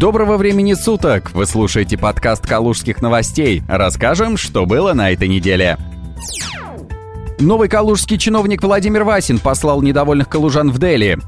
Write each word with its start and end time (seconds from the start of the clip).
Доброго 0.00 0.38
времени 0.38 0.72
суток! 0.72 1.30
Вы 1.32 1.44
слушаете 1.44 1.98
подкаст 1.98 2.46
«Калужских 2.46 3.02
новостей». 3.02 3.62
Расскажем, 3.68 4.38
что 4.38 4.64
было 4.64 4.94
на 4.94 5.10
этой 5.10 5.28
неделе. 5.28 5.76
Новый 7.38 7.68
калужский 7.68 8.16
чиновник 8.16 8.62
Владимир 8.62 9.04
Васин 9.04 9.38
послал 9.38 9.82
недовольных 9.82 10.30
калужан 10.30 10.70
в 10.70 10.78
Дели. 10.78 11.18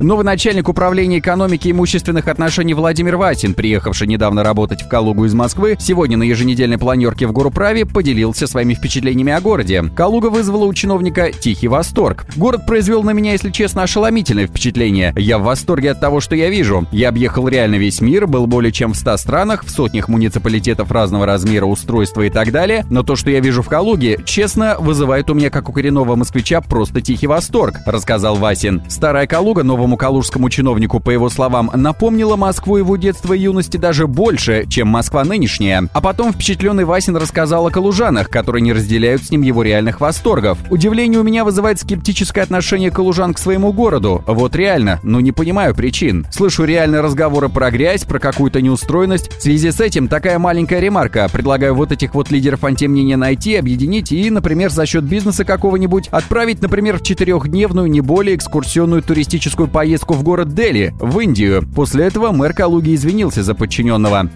Новый 0.00 0.24
начальник 0.24 0.66
управления 0.70 1.18
экономики 1.18 1.68
и 1.68 1.72
имущественных 1.72 2.26
отношений 2.26 2.72
Владимир 2.72 3.18
Васин, 3.18 3.52
приехавший 3.52 4.06
недавно 4.06 4.42
работать 4.42 4.80
в 4.80 4.88
Калугу 4.88 5.26
из 5.26 5.34
Москвы, 5.34 5.76
сегодня 5.78 6.16
на 6.16 6.22
еженедельной 6.22 6.78
планерке 6.78 7.26
в 7.26 7.32
Горуправе 7.32 7.84
поделился 7.84 8.46
своими 8.46 8.72
впечатлениями 8.72 9.34
о 9.34 9.42
городе. 9.42 9.84
Калуга 9.94 10.28
вызвала 10.28 10.64
у 10.64 10.72
чиновника 10.72 11.30
тихий 11.32 11.68
восторг. 11.68 12.24
Город 12.36 12.64
произвел 12.64 13.02
на 13.02 13.10
меня, 13.10 13.32
если 13.32 13.50
честно, 13.50 13.82
ошеломительное 13.82 14.46
впечатление. 14.46 15.12
Я 15.18 15.38
в 15.38 15.42
восторге 15.42 15.90
от 15.90 16.00
того, 16.00 16.20
что 16.20 16.34
я 16.34 16.48
вижу. 16.48 16.86
Я 16.92 17.10
объехал 17.10 17.46
реально 17.46 17.74
весь 17.74 18.00
мир, 18.00 18.26
был 18.26 18.46
более 18.46 18.72
чем 18.72 18.94
в 18.94 18.96
100 18.96 19.18
странах, 19.18 19.64
в 19.66 19.70
сотнях 19.70 20.08
муниципалитетов 20.08 20.90
разного 20.90 21.26
размера, 21.26 21.66
устройства 21.66 22.22
и 22.22 22.30
так 22.30 22.52
далее, 22.52 22.86
но 22.88 23.02
то, 23.02 23.16
что 23.16 23.30
я 23.30 23.40
вижу 23.40 23.60
в 23.60 23.68
Калуге, 23.68 24.18
честно, 24.24 24.76
вызывает 24.78 25.28
у 25.28 25.34
меня, 25.34 25.50
как 25.50 25.68
у 25.68 25.72
коренного 25.74 26.16
москвича, 26.16 26.62
просто 26.62 27.02
тихий 27.02 27.26
восторг, 27.26 27.74
рассказал 27.84 28.36
Васин. 28.36 28.80
Старая 28.88 29.26
Калуга 29.26 29.62
новому 29.62 29.89
новому 29.90 29.96
калужскому 29.96 30.50
чиновнику, 30.50 31.00
по 31.00 31.10
его 31.10 31.28
словам, 31.30 31.70
напомнила 31.74 32.36
Москву 32.36 32.76
его 32.76 32.96
детства 32.96 33.32
и 33.34 33.40
юности 33.40 33.76
даже 33.76 34.06
больше, 34.06 34.66
чем 34.68 34.86
Москва 34.88 35.24
нынешняя. 35.24 35.88
А 35.92 36.00
потом 36.00 36.32
впечатленный 36.32 36.84
Васин 36.84 37.16
рассказал 37.16 37.66
о 37.66 37.70
калужанах, 37.70 38.28
которые 38.28 38.62
не 38.62 38.72
разделяют 38.72 39.24
с 39.24 39.30
ним 39.30 39.42
его 39.42 39.62
реальных 39.62 40.00
восторгов. 40.00 40.58
Удивление 40.70 41.18
у 41.18 41.24
меня 41.24 41.44
вызывает 41.44 41.80
скептическое 41.80 42.44
отношение 42.44 42.90
калужан 42.90 43.34
к 43.34 43.38
своему 43.38 43.72
городу. 43.72 44.22
Вот 44.26 44.54
реально, 44.54 45.00
но 45.02 45.20
не 45.20 45.32
понимаю 45.32 45.74
причин. 45.74 46.26
Слышу 46.30 46.64
реальные 46.64 47.00
разговоры 47.00 47.48
про 47.48 47.70
грязь, 47.70 48.04
про 48.04 48.20
какую-то 48.20 48.60
неустроенность. 48.60 49.32
В 49.38 49.42
связи 49.42 49.72
с 49.72 49.80
этим 49.80 50.06
такая 50.06 50.38
маленькая 50.38 50.78
ремарка. 50.78 51.28
Предлагаю 51.32 51.74
вот 51.74 51.90
этих 51.90 52.14
вот 52.14 52.30
лидеров 52.30 52.62
антимнения 52.62 53.16
найти, 53.16 53.56
объединить 53.56 54.12
и, 54.12 54.30
например, 54.30 54.70
за 54.70 54.86
счет 54.86 55.02
бизнеса 55.04 55.44
какого-нибудь 55.44 56.08
отправить, 56.08 56.62
например, 56.62 56.98
в 56.98 57.02
четырехдневную, 57.02 57.90
не 57.90 58.00
более 58.00 58.36
экскурсионную 58.36 59.02
туристическую 59.02 59.66
поездку 59.80 60.12
в 60.12 60.22
город 60.22 60.52
Дели, 60.52 60.94
в 61.00 61.18
Индию. 61.20 61.66
После 61.74 62.04
этого 62.04 62.32
мэр 62.32 62.52
Калуги 62.52 62.94
извинился 62.94 63.42
за 63.42 63.54
подчиненного. 63.54 64.28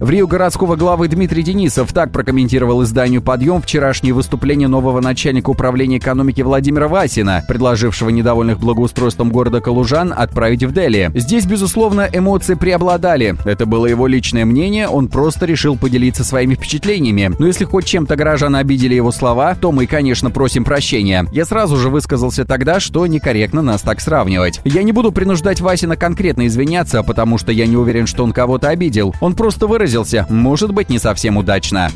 В 0.00 0.10
Рио 0.10 0.28
городского 0.28 0.76
главы 0.76 1.08
Дмитрий 1.08 1.42
Денисов 1.42 1.92
так 1.92 2.12
прокомментировал 2.12 2.84
изданию 2.84 3.20
«Подъем» 3.20 3.60
вчерашнее 3.60 4.14
выступление 4.14 4.68
нового 4.68 5.00
начальника 5.00 5.50
управления 5.50 5.98
экономики 5.98 6.40
Владимира 6.40 6.86
Васина, 6.86 7.42
предложившего 7.48 8.10
недовольных 8.10 8.60
благоустройством 8.60 9.30
города 9.30 9.60
Калужан 9.60 10.14
отправить 10.16 10.62
в 10.62 10.72
Дели. 10.72 11.10
Здесь, 11.16 11.46
безусловно, 11.46 12.08
эмоции 12.12 12.54
преобладали. 12.54 13.34
Это 13.44 13.66
было 13.66 13.86
его 13.86 14.06
личное 14.06 14.44
мнение, 14.44 14.86
он 14.86 15.08
просто 15.08 15.46
решил 15.46 15.76
поделиться 15.76 16.22
своими 16.22 16.54
впечатлениями. 16.54 17.32
Но 17.36 17.48
если 17.48 17.64
хоть 17.64 17.86
чем-то 17.86 18.14
горожан 18.14 18.54
обидели 18.54 18.94
его 18.94 19.10
слова, 19.10 19.56
то 19.56 19.72
мы, 19.72 19.86
конечно, 19.86 20.30
просим 20.30 20.62
прощения. 20.62 21.26
Я 21.32 21.44
сразу 21.44 21.76
же 21.76 21.88
высказался 21.88 22.44
тогда, 22.44 22.78
что 22.78 23.04
некорректно 23.08 23.62
нас 23.62 23.82
так 23.82 24.00
сравнивать. 24.00 24.60
Я 24.62 24.84
не 24.84 24.92
буду 24.92 25.10
принуждать 25.10 25.60
Васина 25.60 25.96
конкретно 25.96 26.46
извиняться, 26.46 27.02
потому 27.02 27.36
что 27.36 27.50
я 27.50 27.66
не 27.66 27.76
уверен, 27.76 28.06
что 28.06 28.22
он 28.22 28.30
кого-то 28.30 28.68
обидел. 28.68 29.12
Он 29.20 29.34
просто 29.34 29.66
выразил 29.66 29.87
выразился, 29.88 30.26
может 30.28 30.72
быть, 30.72 30.90
не 30.90 30.98
совсем 30.98 31.38
удачно. 31.38 31.90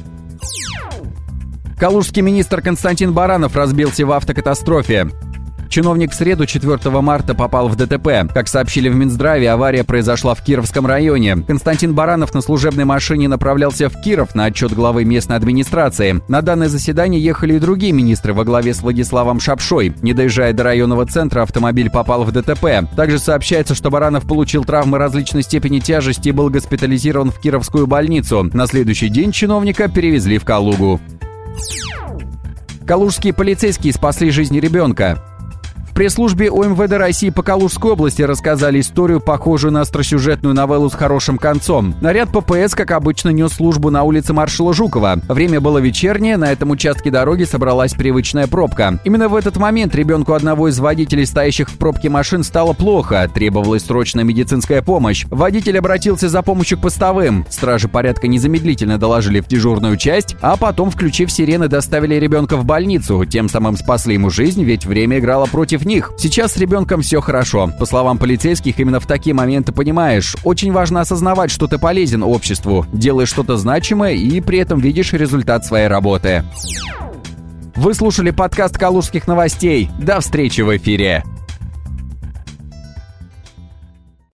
Калужский 1.79 2.23
министр 2.23 2.63
Константин 2.63 3.13
Баранов 3.13 3.55
разбился 3.55 4.07
в 4.07 4.13
автокатастрофе. 4.13 5.11
Чиновник 5.73 6.13
в 6.13 6.15
среду 6.15 6.45
4 6.45 7.01
марта 7.01 7.35
попал 7.35 7.67
в 7.69 7.77
ДТП. 7.77 8.31
Как 8.35 8.47
сообщили 8.47 8.91
в 8.91 8.95
Минздраве, 8.95 9.51
авария 9.51 9.85
произошла 9.85 10.35
в 10.35 10.45
Кировском 10.45 10.87
районе. 10.87 11.39
Константин 11.47 11.95
Баранов 11.95 12.35
на 12.35 12.43
служебной 12.43 12.85
машине 12.85 13.27
направлялся 13.27 13.89
в 13.89 13.99
Киров 14.03 14.35
на 14.35 14.45
отчет 14.45 14.75
главы 14.75 15.07
местной 15.07 15.37
администрации. 15.37 16.21
На 16.29 16.43
данное 16.43 16.69
заседание 16.69 17.25
ехали 17.25 17.55
и 17.55 17.59
другие 17.59 17.93
министры 17.93 18.35
во 18.35 18.45
главе 18.45 18.75
с 18.75 18.83
Владиславом 18.83 19.41
Шапшой. 19.41 19.95
Не 20.03 20.13
доезжая 20.13 20.53
до 20.53 20.63
районного 20.65 21.07
центра, 21.07 21.41
автомобиль 21.41 21.89
попал 21.89 22.25
в 22.25 22.33
ДТП. 22.33 22.87
Также 22.95 23.19
сообщается, 23.19 23.75
что 23.75 23.89
Баранов 23.89 24.25
получил 24.25 24.65
травмы 24.65 24.99
различной 24.99 25.43
степени 25.43 25.79
тяжести 25.79 26.29
и 26.29 26.33
был 26.33 26.51
госпитализирован 26.51 27.31
в 27.31 27.41
Кировскую 27.41 27.87
больницу. 27.87 28.43
На 28.53 28.67
следующий 28.67 29.09
день 29.09 29.33
чиновника 29.33 29.89
перевезли 29.89 30.37
в 30.37 30.45
Калугу. 30.45 31.01
Калужские 32.87 33.33
полицейские 33.33 33.95
спасли 33.95 34.31
жизнь 34.31 34.61
ребенка. 34.61 35.32
В 35.93 35.95
пресс-службе 35.95 36.51
ОМВД 36.51 36.95
России 36.95 37.29
по 37.29 37.43
Калужской 37.43 37.91
области 37.91 38.23
рассказали 38.23 38.81
историю, 38.81 39.21
похожую 39.21 39.73
на 39.73 39.83
остросюжетную 39.83 40.55
новеллу 40.55 40.89
с 40.89 40.95
хорошим 40.95 41.37
концом. 41.37 41.95
Наряд 42.01 42.31
ППС, 42.31 42.75
как 42.75 42.93
обычно, 42.93 43.29
нес 43.29 43.53
службу 43.53 43.91
на 43.91 44.03
улице 44.03 44.33
маршала 44.33 44.73
Жукова. 44.73 45.21
Время 45.29 45.61
было 45.61 45.77
вечернее, 45.77 46.39
на 46.39 46.51
этом 46.51 46.71
участке 46.71 47.11
дороги 47.11 47.45
собралась 47.45 47.93
привычная 47.93 48.47
пробка. 48.47 49.01
Именно 49.05 49.29
в 49.29 49.35
этот 49.37 49.59
момент 49.59 49.95
ребенку 49.95 50.33
одного 50.33 50.69
из 50.69 50.79
водителей, 50.79 51.27
стоящих 51.27 51.69
в 51.69 51.77
пробке 51.77 52.09
машин, 52.09 52.43
стало 52.43 52.73
плохо. 52.73 53.31
Требовалась 53.33 53.85
срочная 53.85 54.25
медицинская 54.25 54.81
помощь. 54.81 55.27
Водитель 55.29 55.77
обратился 55.77 56.31
за 56.31 56.41
помощью 56.41 56.79
к 56.79 56.81
постовым. 56.81 57.45
Стражи 57.51 57.89
порядка 57.89 58.29
незамедлительно 58.29 58.97
доложили 58.97 59.41
в 59.41 59.47
дежурную 59.47 59.99
часть, 59.99 60.37
а 60.41 60.57
потом, 60.57 60.91
включив 60.91 61.31
сирены, 61.31 61.69
доставили 61.69 62.15
ребенка 62.15 62.57
в 62.57 62.65
больницу. 62.65 63.23
Тем 63.27 63.51
самым 63.51 63.77
спасли 63.77 64.15
ему 64.15 64.31
жизнь, 64.31 64.65
ведь 64.65 64.87
время 64.87 65.19
играло 65.19 65.45
против 65.45 65.82
против 65.83 65.87
них. 65.87 66.13
Сейчас 66.17 66.53
с 66.53 66.57
ребенком 66.57 67.03
все 67.03 67.21
хорошо. 67.21 67.71
По 67.79 67.87
словам 67.87 68.19
полицейских, 68.19 68.79
именно 68.79 69.01
в 69.01 69.07
такие 69.07 69.35
моменты 69.35 69.73
понимаешь, 69.73 70.37
очень 70.45 70.73
важно 70.73 71.01
осознавать, 71.01 71.51
что 71.51 71.67
ты 71.67 71.79
полезен 71.79 72.23
обществу, 72.23 72.87
делаешь 72.93 73.29
что-то 73.29 73.57
значимое 73.57 74.15
и 74.15 74.41
при 74.41 74.59
этом 74.59 74.81
видишь 74.81 75.13
результат 75.13 75.65
своей 75.65 75.89
работы. 75.89 76.45
Вы 77.75 77.95
слушали 77.95 78.31
подкаст 78.31 78.77
«Калужских 78.77 79.27
новостей». 79.27 79.89
До 79.99 80.21
встречи 80.21 80.61
в 80.61 80.77
эфире. 80.77 81.25